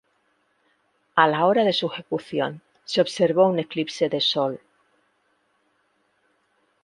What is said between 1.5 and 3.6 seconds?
de su ejecución se observó un